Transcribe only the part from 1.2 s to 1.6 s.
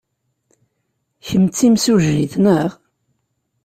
Kemm d